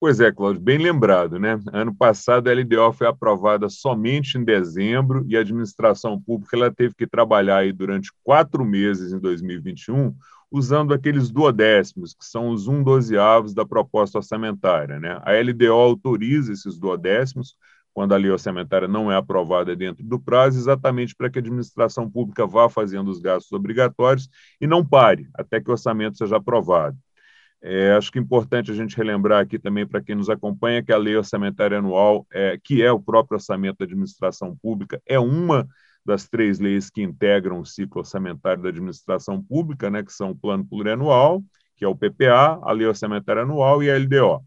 Pois 0.00 0.20
é, 0.20 0.30
Cláudio, 0.30 0.62
bem 0.62 0.78
lembrado, 0.78 1.40
né? 1.40 1.58
Ano 1.72 1.92
passado 1.92 2.48
a 2.48 2.52
LDO 2.52 2.92
foi 2.92 3.08
aprovada 3.08 3.68
somente 3.68 4.38
em 4.38 4.44
dezembro 4.44 5.24
e 5.28 5.36
a 5.36 5.40
administração 5.40 6.20
pública 6.20 6.56
ela 6.56 6.70
teve 6.72 6.94
que 6.94 7.04
trabalhar 7.04 7.58
aí 7.58 7.72
durante 7.72 8.12
quatro 8.22 8.64
meses 8.64 9.12
em 9.12 9.18
2021 9.18 10.14
usando 10.50 10.94
aqueles 10.94 11.30
duodécimos, 11.30 12.14
que 12.14 12.24
são 12.24 12.48
os 12.50 12.68
um 12.68 12.82
dozeavos 12.82 13.52
da 13.52 13.66
proposta 13.66 14.18
orçamentária. 14.18 14.98
Né? 15.00 15.20
A 15.22 15.32
LDO 15.32 15.72
autoriza 15.72 16.52
esses 16.52 16.78
duodécimos, 16.78 17.56
quando 17.92 18.14
a 18.14 18.16
lei 18.16 18.30
orçamentária 18.30 18.86
não 18.86 19.10
é 19.10 19.16
aprovada 19.16 19.74
dentro 19.74 20.04
do 20.04 20.20
prazo, 20.20 20.58
exatamente 20.58 21.14
para 21.14 21.28
que 21.28 21.38
a 21.38 21.40
administração 21.40 22.08
pública 22.08 22.46
vá 22.46 22.68
fazendo 22.68 23.10
os 23.10 23.18
gastos 23.18 23.50
obrigatórios 23.52 24.28
e 24.60 24.66
não 24.66 24.86
pare 24.86 25.28
até 25.34 25.60
que 25.60 25.68
o 25.68 25.72
orçamento 25.72 26.16
seja 26.16 26.36
aprovado. 26.36 26.96
É, 27.60 27.92
acho 27.92 28.12
que 28.12 28.18
é 28.18 28.22
importante 28.22 28.70
a 28.70 28.74
gente 28.74 28.96
relembrar 28.96 29.42
aqui 29.42 29.58
também 29.58 29.86
para 29.86 30.00
quem 30.00 30.14
nos 30.14 30.30
acompanha 30.30 30.82
que 30.82 30.92
a 30.92 30.96
lei 30.96 31.16
orçamentária 31.16 31.78
anual, 31.78 32.26
é, 32.32 32.58
que 32.62 32.82
é 32.82 32.92
o 32.92 33.00
próprio 33.00 33.36
orçamento 33.36 33.78
da 33.78 33.84
administração 33.84 34.56
pública, 34.56 35.02
é 35.04 35.18
uma 35.18 35.66
das 36.04 36.28
três 36.28 36.58
leis 36.58 36.88
que 36.88 37.02
integram 37.02 37.60
o 37.60 37.66
ciclo 37.66 38.00
orçamentário 38.00 38.62
da 38.62 38.68
administração 38.68 39.42
pública, 39.42 39.90
né, 39.90 40.02
que 40.02 40.12
são 40.12 40.30
o 40.30 40.36
Plano 40.36 40.64
Plurianual, 40.64 41.42
que 41.76 41.84
é 41.84 41.88
o 41.88 41.96
PPA, 41.96 42.60
a 42.62 42.72
Lei 42.72 42.86
Orçamentária 42.86 43.42
Anual 43.42 43.82
e 43.82 43.90
a 43.90 43.96
LDO. 43.96 44.42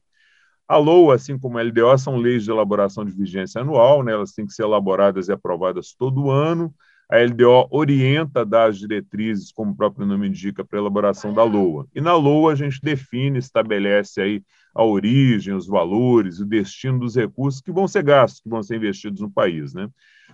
A 0.68 0.78
LOA, 0.78 1.16
assim 1.16 1.38
como 1.38 1.58
a 1.58 1.62
LDO, 1.62 1.98
são 1.98 2.16
leis 2.16 2.46
de 2.46 2.52
elaboração 2.52 3.04
de 3.04 3.12
vigência 3.12 3.62
anual, 3.62 4.04
né? 4.04 4.14
elas 4.14 4.32
têm 4.32 4.46
que 4.46 4.54
ser 4.54 4.64
elaboradas 4.64 5.28
e 5.28 5.32
aprovadas 5.34 5.94
todo 5.94 6.32
ano. 6.32 6.74
A 7.12 7.18
LDO 7.18 7.68
orienta, 7.70 8.46
dá 8.46 8.66
as 8.68 8.80
diretrizes, 8.80 9.52
como 9.52 9.72
o 9.72 9.76
próprio 9.76 10.06
nome 10.06 10.30
indica, 10.30 10.64
para 10.64 10.80
a 10.80 10.82
elaboração 10.82 11.34
da 11.34 11.44
LOA. 11.44 11.86
E 11.94 12.00
na 12.00 12.16
LOA 12.16 12.54
a 12.54 12.56
gente 12.56 12.80
define, 12.82 13.38
estabelece 13.38 14.22
aí 14.22 14.42
a 14.74 14.82
origem, 14.82 15.54
os 15.54 15.68
valores, 15.68 16.40
o 16.40 16.46
destino 16.46 17.00
dos 17.00 17.18
recursos 17.18 17.60
que 17.60 17.70
vão 17.70 17.86
ser 17.86 18.04
gastos, 18.04 18.40
que 18.40 18.50
vão 18.50 18.64
ser 18.64 18.78
investidos 18.78 19.20
no 19.20 19.30
país. 19.30 19.74
Né? 19.74 19.90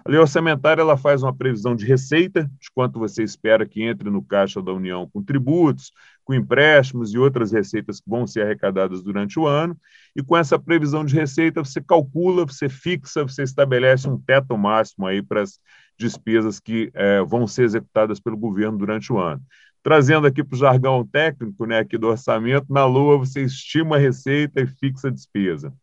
A 0.05 0.12
lei 0.12 0.19
orçamentária 0.19 0.81
ela 0.81 0.96
faz 0.96 1.24
uma 1.24 1.36
previsão 1.36 1.75
de 1.75 1.84
receita, 1.84 2.43
de 2.43 2.69
quanto 2.72 3.00
você 3.00 3.24
espera 3.24 3.65
que 3.65 3.81
entre 3.81 4.12
no 4.12 4.24
caixa 4.24 4.62
da 4.62 4.72
União 4.72 5.10
com 5.12 5.24
tributos, 5.24 5.91
com 6.24 6.36
empréstimos 6.36 7.12
e 7.12 7.17
outras 7.17 7.51
receitas 7.51 8.00
que 8.00 8.07
vão 8.10 8.27
ser 8.27 8.43
arrecadadas 8.43 9.01
durante 9.01 9.39
o 9.39 9.48
ano. 9.48 9.75
E 10.15 10.22
com 10.22 10.38
essa 10.38 10.60
previsão 10.60 11.03
de 11.03 11.15
receita, 11.15 11.63
você 11.63 11.81
calcula, 11.81 12.46
você 12.46 12.69
fixa, 12.69 13.24
você 13.24 13.41
estabelece 13.41 14.07
um 14.07 14.19
teto 14.19 14.55
máximo 14.55 15.07
aí 15.07 15.24
para 15.24 15.41
as 15.41 15.60
despesas 15.98 16.60
que 16.60 16.92
é, 16.94 17.22
vão 17.22 17.48
ser 17.48 17.63
executadas 17.63 18.20
pelo 18.20 18.38
governo 18.38 18.77
durante 18.77 19.12
o 19.12 19.18
ano. 19.18 19.42
Trazendo 19.84 20.27
aqui 20.27 20.44
para 20.44 20.56
o 20.56 20.60
jargão 20.60 21.06
técnico, 21.06 21.66
né, 21.66 21.80
aqui 21.80 21.98
do 21.98 22.08
orçamento, 22.08 22.72
na 22.72 22.86
Lua 22.86 23.18
você 23.18 23.44
estima 23.44 23.96
a 23.96 24.00
receita 24.00 24.62
e 24.62 24.68
fixa 24.68 25.08
a 25.08 25.12
despesa. 25.12 25.74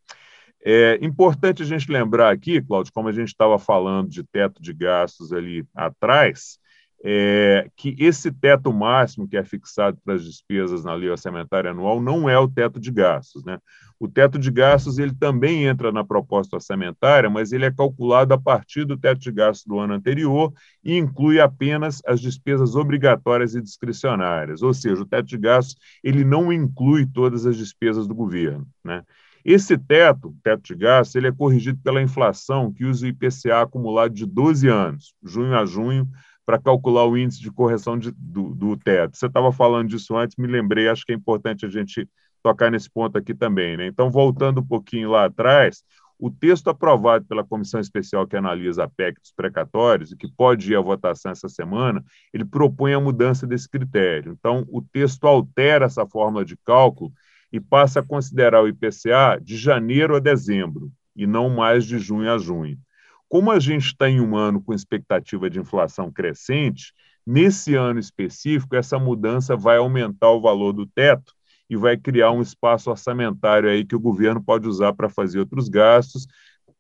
É 0.65 0.99
importante 1.03 1.63
a 1.63 1.67
gente 1.67 1.91
lembrar 1.93 2.33
aqui, 2.33 2.61
Cláudio, 2.63 2.93
como 2.93 3.09
a 3.09 3.13
gente 3.13 3.29
estava 3.29 3.59
falando 3.59 4.09
de 4.09 4.25
teto 4.25 4.63
de 4.63 4.73
gastos 4.73 5.33
ali 5.33 5.65
atrás, 5.75 6.59
é, 7.07 7.69
que 7.77 7.95
esse 7.99 8.33
teto 8.33 8.73
máximo 8.73 9.29
que 9.29 9.37
é 9.37 9.45
fixado 9.45 9.99
para 10.03 10.15
as 10.15 10.25
despesas 10.25 10.83
na 10.83 10.95
lei 10.95 11.11
orçamentária 11.11 11.71
anual 11.71 12.01
não 12.01 12.31
é 12.31 12.39
o 12.39 12.49
teto 12.49 12.81
de 12.81 12.91
gastos. 12.91 13.45
Né? 13.45 13.59
O 14.01 14.09
teto 14.09 14.39
de 14.39 14.51
gastos 14.51 14.99
ele 14.99 15.13
também 15.15 15.67
entra 15.67 15.93
na 15.93 16.03
proposta 16.03 16.57
orçamentária, 16.57 17.29
mas 17.29 17.53
ele 17.53 17.67
é 17.67 17.71
calculado 17.71 18.33
a 18.33 18.41
partir 18.41 18.87
do 18.87 18.97
teto 18.97 19.21
de 19.21 19.31
gastos 19.31 19.67
do 19.67 19.79
ano 19.79 19.93
anterior 19.93 20.51
e 20.83 20.97
inclui 20.97 21.39
apenas 21.39 22.01
as 22.07 22.23
despesas 22.23 22.75
obrigatórias 22.75 23.55
e 23.55 23.61
discricionárias, 23.61 24.63
ou 24.63 24.73
seja, 24.73 25.03
o 25.03 25.07
teto 25.07 25.27
de 25.27 25.37
gastos 25.37 25.77
ele 26.03 26.25
não 26.25 26.51
inclui 26.51 27.05
todas 27.05 27.45
as 27.45 27.59
despesas 27.59 28.09
do 28.09 28.15
governo. 28.15 28.67
Né? 28.83 29.03
Esse 29.45 29.77
teto, 29.77 30.35
teto 30.43 30.63
de 30.63 30.75
gastos, 30.75 31.17
ele 31.17 31.27
é 31.29 31.33
corrigido 31.33 31.79
pela 31.85 32.01
inflação 32.01 32.73
que 32.73 32.87
usa 32.87 33.05
o 33.05 33.09
IPCA 33.11 33.61
acumulado 33.61 34.15
de 34.15 34.25
12 34.25 34.69
anos, 34.69 35.15
junho 35.23 35.55
a 35.55 35.67
junho, 35.67 36.09
para 36.45 36.59
calcular 36.59 37.07
o 37.07 37.17
índice 37.17 37.41
de 37.41 37.51
correção 37.51 37.99
de, 37.99 38.11
do, 38.13 38.55
do, 38.55 38.77
teto. 38.77 39.17
Você 39.17 39.27
estava 39.27 39.51
falando 39.53 39.89
disso 39.89 40.17
antes, 40.17 40.37
me 40.37 40.47
lembrei, 40.47 40.89
acho 40.89 41.05
que 41.05 41.13
é 41.13 41.15
importante 41.15 41.65
a 41.65 41.69
gente 41.69 42.09
tocar 42.43 42.71
nesse 42.71 42.91
ponto 42.91 43.17
aqui 43.17 43.35
também. 43.35 43.77
Né? 43.77 43.87
Então, 43.87 44.11
voltando 44.11 44.61
um 44.61 44.67
pouquinho 44.67 45.11
lá 45.11 45.25
atrás, 45.25 45.83
o 46.19 46.31
texto 46.31 46.69
aprovado 46.69 47.25
pela 47.25 47.45
comissão 47.45 47.81
especial 47.81 48.27
que 48.27 48.37
analisa 48.37 48.85
a 48.85 48.89
PEC 48.89 49.21
dos 49.21 49.33
precatórios 49.33 50.13
e 50.13 50.17
que 50.17 50.31
pode 50.31 50.71
ir 50.71 50.77
à 50.77 50.81
votação 50.81 51.33
essa 51.33 51.49
semana, 51.49 52.05
ele 52.33 52.45
propõe 52.45 52.95
a 52.95 53.01
mudança 53.01 53.47
desse 53.47 53.69
critério. 53.69 54.33
Então, 54.39 54.65
o 54.69 54.81
texto 54.81 55.27
altera 55.27 55.87
essa 55.87 56.07
fórmula 56.07 56.45
de 56.45 56.57
cálculo 56.59 57.13
e 57.53 57.61
passa 57.61 58.01
a 58.01 58.03
considerar 58.05 58.63
o 58.63 58.69
IPCA 58.69 59.39
de 59.41 59.57
janeiro 59.57 60.17
a 60.17 60.19
dezembro 60.19 60.91
e 61.17 61.27
não 61.27 61.49
mais 61.49 61.85
de 61.85 61.99
junho 61.99 62.33
a 62.33 62.39
junho. 62.39 62.79
Como 63.29 63.51
a 63.51 63.59
gente 63.59 63.87
está 63.87 64.09
em 64.09 64.21
um 64.21 64.37
ano 64.37 64.63
com 64.63 64.73
expectativa 64.73 65.51
de 65.51 65.59
inflação 65.59 66.11
crescente, 66.13 66.93
nesse 67.27 67.75
ano 67.75 67.99
específico, 67.99 68.77
essa 68.77 68.99
mudança 68.99 69.57
vai 69.57 69.79
aumentar 69.79 70.31
o 70.31 70.41
valor 70.41 70.73
do 70.73 70.87
teto 70.87 71.33
e 71.69 71.77
vai 71.77 71.97
criar 71.97 72.31
um 72.31 72.43
espaço 72.43 72.91
orçamentário 72.91 73.69
aí 73.69 73.85
que 73.85 73.97
o 73.97 74.01
governo 74.01 74.43
pode 74.43 74.69
usar 74.69 74.93
para 74.93 75.09
fazer 75.09 75.39
outros 75.39 75.69
gastos, 75.69 76.27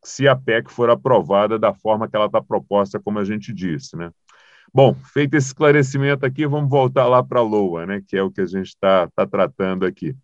se 0.04 0.28
a 0.28 0.36
PEC 0.36 0.70
for 0.70 0.90
aprovada 0.90 1.58
da 1.58 1.72
forma 1.72 2.08
que 2.08 2.14
ela 2.14 2.26
está 2.26 2.42
proposta, 2.42 3.00
como 3.00 3.18
a 3.18 3.24
gente 3.24 3.52
disse, 3.52 3.96
né? 3.96 4.10
Bom, 4.72 4.94
feito 4.94 5.34
esse 5.34 5.48
esclarecimento 5.48 6.26
aqui, 6.26 6.46
vamos 6.46 6.68
voltar 6.68 7.06
lá 7.06 7.22
para 7.22 7.38
a 7.38 7.42
LOA, 7.42 7.86
né, 7.86 8.02
que 8.06 8.16
é 8.16 8.22
o 8.22 8.30
que 8.30 8.40
a 8.40 8.46
gente 8.46 8.66
está 8.66 9.08
tá 9.14 9.26
tratando 9.26 9.86
aqui. 9.86 10.16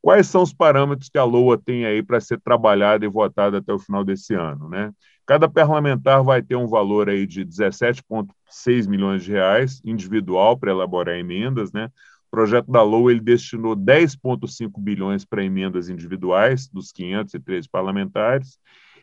Quais 0.00 0.26
são 0.28 0.42
os 0.42 0.52
parâmetros 0.52 1.08
que 1.08 1.18
a 1.18 1.24
LOA 1.24 1.58
tem 1.58 1.84
aí 1.84 2.02
para 2.02 2.20
ser 2.20 2.40
trabalhada 2.40 3.04
e 3.04 3.08
votada 3.08 3.58
até 3.58 3.72
o 3.72 3.78
final 3.78 4.04
desse 4.04 4.34
ano, 4.34 4.68
né? 4.68 4.92
Cada 5.26 5.48
parlamentar 5.48 6.22
vai 6.22 6.40
ter 6.40 6.56
um 6.56 6.66
valor 6.66 7.08
aí 7.08 7.26
de 7.26 7.44
17,6 7.44 8.88
milhões 8.88 9.24
de 9.24 9.32
reais 9.32 9.80
individual 9.84 10.56
para 10.56 10.70
elaborar 10.70 11.16
emendas, 11.16 11.72
né? 11.72 11.90
O 12.28 12.30
projeto 12.30 12.70
da 12.70 12.82
LOA 12.82 13.10
ele 13.10 13.20
destinou 13.20 13.74
10,5 13.74 14.80
bilhões 14.80 15.24
para 15.24 15.44
emendas 15.44 15.88
individuais 15.88 16.68
dos 16.68 16.92
513 16.92 17.68
parlamentares. 17.68 18.58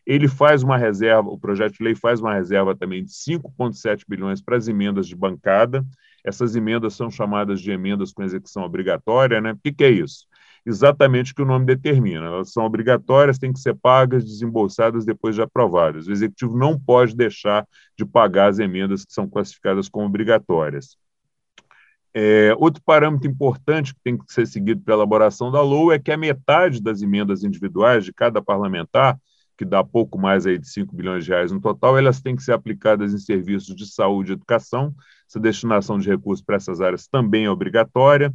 Ele 0.06 0.28
faz 0.28 0.64
uma 0.64 0.78
reserva, 0.78 1.30
o 1.30 1.38
projeto 1.38 1.74
de 1.74 1.84
lei 1.84 1.96
faz 1.96 2.22
uma 2.22 2.34
reserva 2.34 2.76
também 2.76 3.04
de 3.04 3.12
5,7 3.12 4.04
bilhões 4.08 4.42
para 4.42 4.56
as 4.56 4.68
emendas 4.68 5.08
de 5.08 5.16
bancada. 5.16 5.84
Essas 6.24 6.56
emendas 6.56 6.94
são 6.94 7.10
chamadas 7.10 7.60
de 7.60 7.72
emendas 7.72 8.14
com 8.14 8.24
execução 8.24 8.64
obrigatória, 8.64 9.42
né? 9.42 9.54
O 9.54 9.58
que, 9.58 9.72
que 9.72 9.84
é 9.84 9.90
isso? 9.90 10.26
Exatamente 10.66 11.32
o 11.32 11.36
que 11.36 11.42
o 11.42 11.46
nome 11.46 11.66
determina. 11.66 12.26
Elas 12.26 12.52
são 12.52 12.66
obrigatórias, 12.66 13.38
têm 13.38 13.54
que 13.54 13.60
ser 13.60 13.76
pagas, 13.76 14.26
desembolsadas 14.26 15.06
depois 15.06 15.36
de 15.36 15.42
aprovadas. 15.42 16.08
O 16.08 16.12
executivo 16.12 16.58
não 16.58 16.80
pode 16.80 17.16
deixar 17.16 17.68
de 17.98 18.06
pagar 18.06 18.50
as 18.50 18.60
emendas 18.60 19.06
que 19.06 19.14
são 19.14 19.30
classificadas 19.30 19.88
como 19.88 20.08
obrigatórias. 20.08 20.98
É, 22.18 22.56
outro 22.58 22.82
parâmetro 22.84 23.30
importante 23.30 23.94
que 23.94 24.00
tem 24.02 24.18
que 24.18 24.32
ser 24.34 24.48
seguido 24.48 24.82
pela 24.82 25.00
elaboração 25.00 25.52
da 25.52 25.62
LOA 25.62 25.96
é 25.96 26.00
que 26.00 26.12
a 26.12 26.18
metade 26.18 26.82
das 26.82 27.02
emendas 27.02 27.44
individuais 27.44 28.06
de 28.06 28.14
cada 28.14 28.42
parlamentar, 28.42 29.20
que 29.58 29.66
dá 29.66 29.84
pouco 29.84 30.18
mais 30.18 30.46
aí 30.46 30.58
de 30.58 30.68
5 30.68 30.96
bilhões 30.96 31.26
de 31.26 31.32
reais 31.32 31.52
no 31.52 31.60
total, 31.60 31.98
elas 31.98 32.22
têm 32.22 32.36
que 32.36 32.42
ser 32.42 32.54
aplicadas 32.54 33.14
em 33.14 33.18
serviços 33.18 33.76
de 33.76 33.86
saúde 33.86 34.32
e 34.32 34.34
educação. 34.34 34.96
Essa 35.30 35.40
destinação 35.42 36.00
de 36.00 36.10
recursos 36.10 36.44
para 36.44 36.56
essas 36.56 36.80
áreas 36.80 37.06
também 37.06 37.46
é 37.46 37.50
obrigatória. 37.50 38.34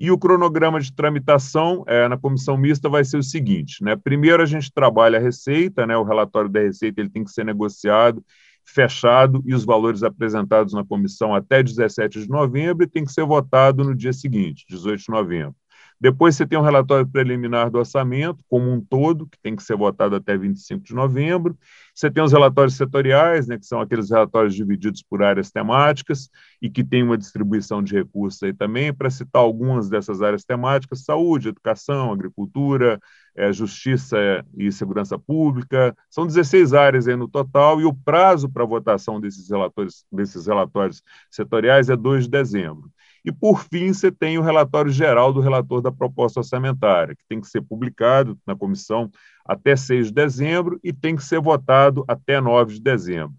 E 0.00 0.10
o 0.10 0.18
cronograma 0.18 0.80
de 0.80 0.92
tramitação 0.92 1.82
é, 1.86 2.06
na 2.06 2.16
comissão 2.16 2.56
mista 2.56 2.88
vai 2.88 3.04
ser 3.04 3.16
o 3.16 3.22
seguinte: 3.22 3.82
né? 3.82 3.96
primeiro 3.96 4.42
a 4.42 4.46
gente 4.46 4.72
trabalha 4.72 5.18
a 5.18 5.20
receita, 5.20 5.86
né? 5.86 5.96
o 5.96 6.04
relatório 6.04 6.48
da 6.48 6.60
receita 6.60 7.00
ele 7.00 7.10
tem 7.10 7.24
que 7.24 7.32
ser 7.32 7.44
negociado, 7.44 8.24
fechado 8.64 9.42
e 9.44 9.54
os 9.54 9.64
valores 9.64 10.02
apresentados 10.02 10.72
na 10.72 10.84
comissão 10.84 11.34
até 11.34 11.62
17 11.62 12.20
de 12.22 12.28
novembro 12.28 12.84
e 12.84 12.88
tem 12.88 13.04
que 13.04 13.12
ser 13.12 13.24
votado 13.24 13.82
no 13.82 13.94
dia 13.94 14.12
seguinte, 14.12 14.64
18 14.68 15.00
de 15.00 15.08
novembro. 15.10 15.54
Depois 16.00 16.36
você 16.36 16.46
tem 16.46 16.58
um 16.58 16.62
relatório 16.62 17.06
preliminar 17.06 17.70
do 17.70 17.78
orçamento, 17.78 18.44
como 18.48 18.70
um 18.70 18.80
todo, 18.80 19.26
que 19.26 19.38
tem 19.42 19.56
que 19.56 19.62
ser 19.62 19.76
votado 19.76 20.14
até 20.14 20.36
25 20.36 20.84
de 20.84 20.94
novembro. 20.94 21.56
Você 21.94 22.08
tem 22.08 22.22
os 22.22 22.32
relatórios 22.32 22.76
setoriais, 22.76 23.48
né, 23.48 23.58
que 23.58 23.66
são 23.66 23.80
aqueles 23.80 24.10
relatórios 24.10 24.54
divididos 24.54 25.02
por 25.02 25.22
áreas 25.22 25.50
temáticas 25.50 26.28
e 26.62 26.70
que 26.70 26.84
tem 26.84 27.02
uma 27.02 27.18
distribuição 27.18 27.82
de 27.82 27.94
recursos 27.94 28.40
aí 28.44 28.52
também, 28.52 28.94
para 28.94 29.10
citar 29.10 29.42
algumas 29.42 29.88
dessas 29.88 30.22
áreas 30.22 30.44
temáticas: 30.44 31.04
saúde, 31.04 31.48
educação, 31.48 32.12
agricultura, 32.12 33.00
é, 33.36 33.52
justiça 33.52 34.16
e 34.56 34.70
segurança 34.70 35.18
pública. 35.18 35.96
São 36.08 36.26
16 36.26 36.74
áreas 36.74 37.08
aí 37.08 37.16
no 37.16 37.28
total, 37.28 37.80
e 37.80 37.84
o 37.84 37.92
prazo 37.92 38.48
para 38.48 38.64
votação 38.64 39.20
desses 39.20 39.50
relatórios, 39.50 40.04
desses 40.12 40.46
relatórios 40.46 41.02
setoriais 41.30 41.88
é 41.88 41.96
2 41.96 42.24
de 42.24 42.30
dezembro. 42.30 42.90
E, 43.24 43.32
por 43.32 43.64
fim, 43.64 43.92
você 43.92 44.10
tem 44.10 44.38
o 44.38 44.42
relatório 44.42 44.90
geral 44.90 45.32
do 45.32 45.40
relator 45.40 45.80
da 45.80 45.92
proposta 45.92 46.40
orçamentária, 46.40 47.14
que 47.14 47.24
tem 47.28 47.40
que 47.40 47.48
ser 47.48 47.60
publicado 47.60 48.38
na 48.46 48.54
comissão 48.56 49.10
até 49.44 49.74
6 49.76 50.08
de 50.08 50.12
dezembro 50.12 50.78
e 50.82 50.92
tem 50.92 51.16
que 51.16 51.24
ser 51.24 51.40
votado 51.40 52.04
até 52.06 52.40
9 52.40 52.74
de 52.74 52.80
dezembro. 52.80 53.34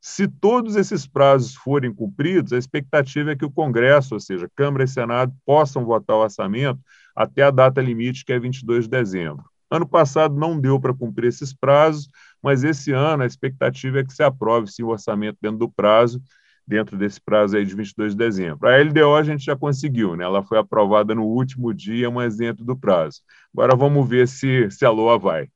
Se 0.00 0.26
todos 0.26 0.74
esses 0.74 1.06
prazos 1.06 1.54
forem 1.54 1.94
cumpridos, 1.94 2.52
a 2.52 2.58
expectativa 2.58 3.30
é 3.30 3.36
que 3.36 3.44
o 3.44 3.50
Congresso, 3.50 4.14
ou 4.14 4.20
seja, 4.20 4.50
Câmara 4.56 4.82
e 4.82 4.88
Senado, 4.88 5.32
possam 5.46 5.84
votar 5.84 6.16
o 6.16 6.22
orçamento 6.22 6.80
até 7.14 7.42
a 7.42 7.52
data 7.52 7.80
limite, 7.80 8.24
que 8.24 8.32
é 8.32 8.38
22 8.38 8.84
de 8.84 8.90
dezembro. 8.90 9.44
Ano 9.70 9.88
passado 9.88 10.34
não 10.34 10.60
deu 10.60 10.80
para 10.80 10.92
cumprir 10.92 11.28
esses 11.28 11.54
prazos, 11.54 12.08
mas 12.42 12.64
esse 12.64 12.92
ano 12.92 13.22
a 13.22 13.26
expectativa 13.26 14.00
é 14.00 14.04
que 14.04 14.12
se 14.12 14.24
aprove 14.24 14.66
sim, 14.66 14.82
o 14.82 14.88
orçamento 14.88 15.38
dentro 15.40 15.58
do 15.58 15.70
prazo 15.70 16.20
dentro 16.66 16.96
desse 16.96 17.20
prazo 17.20 17.56
aí 17.56 17.64
de 17.64 17.74
22 17.74 18.12
de 18.12 18.18
dezembro. 18.18 18.68
A 18.68 18.76
LDO 18.76 19.14
a 19.14 19.22
gente 19.22 19.44
já 19.44 19.56
conseguiu, 19.56 20.16
né? 20.16 20.24
Ela 20.24 20.42
foi 20.42 20.58
aprovada 20.58 21.14
no 21.14 21.24
último 21.24 21.72
dia, 21.74 22.10
mas 22.10 22.36
dentro 22.36 22.64
do 22.64 22.76
prazo. 22.76 23.20
Agora 23.52 23.76
vamos 23.76 24.08
ver 24.08 24.28
se, 24.28 24.70
se 24.70 24.84
a 24.84 24.90
LOA 24.90 25.18
vai. 25.18 25.48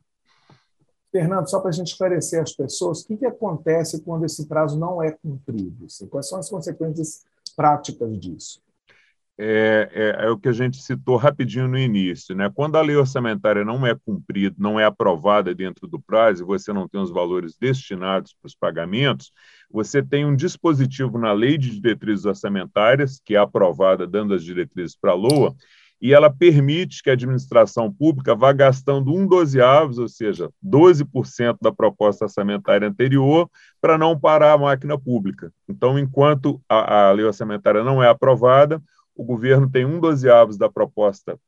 Fernando, 1.11 1.49
só 1.49 1.61
para 1.61 1.71
a 1.71 1.73
gente 1.73 1.89
esclarecer 1.89 2.43
as 2.43 2.53
pessoas, 2.53 3.01
o 3.01 3.07
que, 3.07 3.17
que 3.17 3.27
acontece 3.27 4.03
quando 4.03 4.27
esse 4.27 4.47
prazo 4.47 4.79
não 4.79 5.03
é 5.03 5.13
cumprido? 5.13 5.87
Quais 6.11 6.29
são 6.29 6.39
as 6.39 6.51
consequências 6.51 7.25
práticas 7.57 8.19
disso? 8.19 8.61
É, 9.38 9.90
é, 9.93 10.25
é, 10.25 10.31
o 10.31 10.38
que 10.38 10.49
a 10.49 10.52
gente 10.52 10.78
citou 10.78 11.16
rapidinho 11.16 11.69
no 11.69 11.78
início. 11.78 12.35
Né? 12.35 12.50
Quando 12.55 12.76
a 12.76 12.81
lei 12.81 12.97
orçamentária 12.97 13.64
não 13.64 13.87
é 13.87 13.95
cumprida, 13.95 14.57
não 14.59 14.81
é 14.81 14.85
aprovada 14.85 15.55
dentro 15.55 15.87
do 15.87 16.00
prazo, 16.00 16.43
e 16.43 16.47
você 16.47 16.73
não 16.73 16.88
tem 16.88 17.00
os 17.00 17.11
valores 17.11 17.57
destinados 17.59 18.35
para 18.35 18.49
os 18.49 18.55
pagamentos, 18.55 19.33
você 19.71 20.02
tem 20.02 20.25
um 20.25 20.35
dispositivo 20.35 21.19
na 21.19 21.33
lei 21.33 21.59
de 21.59 21.78
diretrizes 21.78 22.25
orçamentárias, 22.25 23.21
que 23.23 23.35
é 23.35 23.38
aprovada 23.38 24.07
dando 24.07 24.33
as 24.33 24.43
diretrizes 24.43 24.97
para 24.97 25.12
a 25.12 25.14
LOA, 25.14 25.55
e 26.00 26.12
ela 26.12 26.31
permite 26.31 27.02
que 27.02 27.09
a 27.09 27.14
administração 27.14 27.90
pública 27.90 28.35
vá 28.35 28.52
gastando 28.52 29.14
um 29.14 29.26
dozeavos, 29.26 29.99
ou 29.99 30.09
seja, 30.09 30.50
12% 30.64 31.57
da 31.61 31.73
proposta 31.73 32.26
orçamentária 32.26 32.87
anterior, 32.87 33.50
para 33.81 33.97
não 33.97 34.19
parar 34.19 34.52
a 34.52 34.59
máquina 34.59 34.99
pública. 34.99 35.50
Então, 35.66 35.99
enquanto 35.99 36.61
a, 36.69 37.09
a 37.09 37.12
lei 37.12 37.25
orçamentária 37.25 37.83
não 37.83 38.02
é 38.02 38.09
aprovada, 38.09 38.83
o 39.17 39.25
governo 39.25 39.69
tem 39.69 39.85
um 39.85 39.99
dozeavos 39.99 40.57
da 40.57 40.69
proposta 40.69 41.39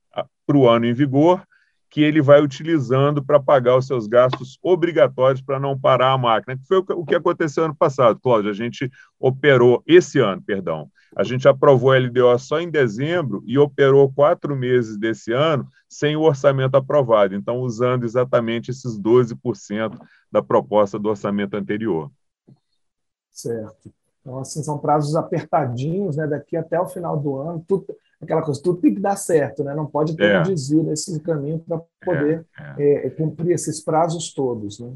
para 0.47 0.57
o 0.57 0.69
ano 0.69 0.87
em 0.87 0.93
vigor, 0.93 1.43
que 1.91 2.03
ele 2.03 2.21
vai 2.21 2.43
utilizando 2.43 3.25
para 3.25 3.41
pagar 3.41 3.77
os 3.77 3.87
seus 3.87 4.07
gastos 4.07 4.59
obrigatórios 4.63 5.41
para 5.41 5.59
não 5.59 5.79
parar 5.79 6.13
a 6.13 6.19
máquina, 6.19 6.57
que 6.57 6.67
foi 6.67 6.79
o 6.79 7.05
que 7.05 7.15
aconteceu 7.15 7.65
ano 7.65 7.75
passado, 7.75 8.21
Cláudio. 8.21 8.51
A 8.51 8.55
gente 8.55 8.91
operou, 9.19 9.83
esse 9.87 10.19
ano, 10.19 10.43
perdão, 10.43 10.91
a 11.17 11.25
gente 11.25 11.49
aprovou 11.49 11.93
a 11.93 11.99
LDO 11.99 12.39
só 12.39 12.61
em 12.61 12.71
dezembro 12.71 13.43
e 13.47 13.59
operou 13.59 14.13
quatro 14.13 14.55
meses 14.55 14.99
desse 14.99 15.33
ano 15.33 15.67
sem 15.89 16.15
o 16.15 16.23
orçamento 16.23 16.75
aprovado, 16.75 17.35
então 17.35 17.61
usando 17.61 18.05
exatamente 18.05 18.71
esses 18.71 19.01
12% 19.01 19.99
da 20.31 20.43
proposta 20.43 20.99
do 20.99 21.09
orçamento 21.09 21.55
anterior. 21.57 22.11
Certo. 23.31 23.91
Então, 24.29 24.41
assim, 24.41 24.63
são 24.63 24.79
prazos 24.79 25.17
apertadinhos, 25.17 26.17
né? 26.17 26.27
Daqui 26.27 26.55
até 26.55 26.79
o 26.79 26.87
final 26.87 27.19
do 27.19 27.37
ano, 27.37 27.65
tudo, 27.67 27.87
aquela 28.21 28.43
coisa, 28.43 28.63
tudo 28.63 28.79
tem 28.79 28.95
que 28.95 29.01
dar 29.01 29.17
certo, 29.17 29.65
né? 29.65 29.75
Não 29.75 29.87
pode 29.87 30.15
ter 30.15 30.31
é. 30.31 30.41
um 30.41 30.43
desvio 30.43 30.83
nesse 30.83 31.19
caminho 31.21 31.59
para 31.61 31.81
poder 32.05 32.45
é, 32.79 32.83
é. 32.83 33.07
é, 33.07 33.11
cumprir 33.11 33.53
esses 33.53 33.81
prazos 33.81 34.35
todos, 34.35 34.79
né? 34.79 34.93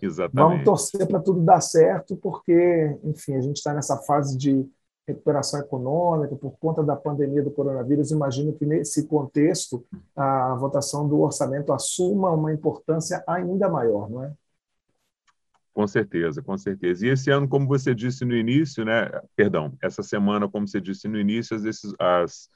Exatamente. 0.00 0.36
Vamos 0.36 0.64
torcer 0.64 1.08
para 1.08 1.18
tudo 1.18 1.40
dar 1.40 1.60
certo, 1.60 2.16
porque, 2.16 2.96
enfim, 3.02 3.34
a 3.34 3.40
gente 3.40 3.56
está 3.56 3.74
nessa 3.74 3.96
fase 3.96 4.38
de 4.38 4.64
recuperação 5.08 5.58
econômica 5.58 6.36
por 6.36 6.52
conta 6.60 6.84
da 6.84 6.94
pandemia 6.94 7.42
do 7.42 7.50
coronavírus. 7.50 8.12
Imagino 8.12 8.52
que 8.52 8.64
nesse 8.64 9.08
contexto 9.08 9.84
a 10.14 10.54
votação 10.54 11.08
do 11.08 11.20
orçamento 11.20 11.72
assuma 11.72 12.30
uma 12.30 12.52
importância 12.52 13.24
ainda 13.26 13.68
maior, 13.68 14.08
não 14.08 14.22
é? 14.22 14.32
Com 15.78 15.86
certeza, 15.86 16.42
com 16.42 16.58
certeza. 16.58 17.06
E 17.06 17.10
esse 17.10 17.30
ano, 17.30 17.48
como 17.48 17.64
você 17.64 17.94
disse 17.94 18.24
no 18.24 18.34
início, 18.34 18.84
né? 18.84 19.08
Perdão, 19.36 19.72
essa 19.80 20.02
semana, 20.02 20.48
como 20.48 20.66
você 20.66 20.80
disse 20.80 21.06
no 21.06 21.16
início, 21.16 21.54
as, 21.54 21.62
as, 22.00 22.50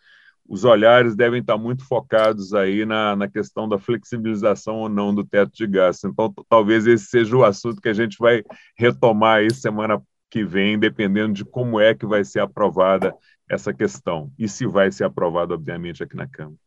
os 0.45 0.65
olhares 0.65 1.15
devem 1.15 1.41
estar 1.41 1.57
muito 1.57 1.87
focados 1.87 2.53
aí 2.53 2.85
na, 2.85 3.15
na 3.15 3.29
questão 3.29 3.69
da 3.69 3.79
flexibilização 3.79 4.79
ou 4.79 4.89
não 4.89 5.15
do 5.15 5.25
teto 5.25 5.53
de 5.55 5.69
gastos. 5.69 6.11
Então, 6.11 6.35
talvez 6.49 6.85
esse 6.85 7.05
seja 7.05 7.37
o 7.37 7.45
assunto 7.45 7.81
que 7.81 7.89
a 7.89 7.93
gente 7.93 8.17
vai 8.19 8.43
retomar 8.77 9.37
aí 9.37 9.55
semana 9.55 10.03
que 10.29 10.45
vem, 10.45 10.77
dependendo 10.77 11.33
de 11.33 11.45
como 11.45 11.79
é 11.79 11.95
que 11.95 12.05
vai 12.05 12.25
ser 12.25 12.41
aprovada 12.41 13.15
essa 13.49 13.73
questão 13.73 14.33
e 14.37 14.49
se 14.49 14.67
vai 14.67 14.91
ser 14.91 15.05
aprovada, 15.05 15.55
obviamente, 15.55 16.03
aqui 16.03 16.17
na 16.17 16.27
Câmara. 16.27 16.59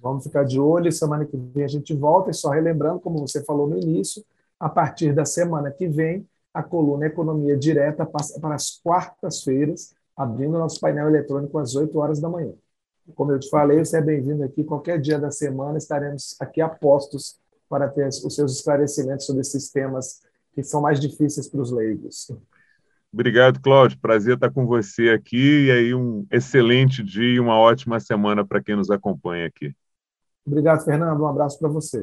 Vamos 0.00 0.24
ficar 0.24 0.44
de 0.44 0.58
olho. 0.58 0.90
Semana 0.90 1.26
que 1.26 1.36
vem 1.36 1.62
a 1.62 1.68
gente 1.68 1.92
volta. 1.92 2.30
E 2.30 2.34
só 2.34 2.48
relembrando, 2.48 3.00
como 3.00 3.18
você 3.18 3.44
falou 3.44 3.68
no 3.68 3.76
início, 3.78 4.24
a 4.60 4.68
partir 4.68 5.14
da 5.14 5.24
semana 5.24 5.70
que 5.70 5.88
vem, 5.88 6.28
a 6.52 6.62
coluna 6.62 7.06
Economia 7.06 7.56
Direta 7.56 8.04
passa 8.04 8.38
para 8.38 8.54
as 8.54 8.78
quartas-feiras, 8.82 9.94
abrindo 10.14 10.58
nosso 10.58 10.78
painel 10.78 11.08
eletrônico 11.08 11.58
às 11.58 11.74
8 11.74 11.98
horas 11.98 12.20
da 12.20 12.28
manhã. 12.28 12.52
Como 13.14 13.32
eu 13.32 13.40
te 13.40 13.48
falei, 13.48 13.78
você 13.78 13.96
é 13.96 14.02
bem-vindo 14.02 14.44
aqui. 14.44 14.62
Qualquer 14.62 15.00
dia 15.00 15.18
da 15.18 15.30
semana 15.30 15.78
estaremos 15.78 16.36
aqui 16.38 16.60
a 16.60 16.68
postos 16.68 17.40
para 17.68 17.88
ter 17.88 18.06
os 18.06 18.34
seus 18.34 18.56
esclarecimentos 18.56 19.24
sobre 19.24 19.40
esses 19.40 19.70
temas 19.70 20.20
que 20.52 20.62
são 20.62 20.82
mais 20.82 21.00
difíceis 21.00 21.48
para 21.48 21.60
os 21.60 21.70
leigos. 21.70 22.30
Obrigado, 23.12 23.60
Cláudio. 23.60 23.98
Prazer 23.98 24.34
estar 24.34 24.50
com 24.50 24.66
você 24.66 25.08
aqui. 25.08 25.66
E 25.66 25.70
aí, 25.70 25.94
um 25.94 26.26
excelente 26.30 27.02
dia 27.02 27.34
e 27.34 27.40
uma 27.40 27.58
ótima 27.58 27.98
semana 27.98 28.44
para 28.44 28.62
quem 28.62 28.76
nos 28.76 28.90
acompanha 28.90 29.46
aqui. 29.46 29.74
Obrigado, 30.46 30.84
Fernando. 30.84 31.22
Um 31.22 31.26
abraço 31.26 31.58
para 31.58 31.68
você. 31.68 32.02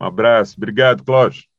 Um 0.00 0.04
abraço. 0.06 0.54
Obrigado, 0.56 1.04
Cláudio. 1.04 1.49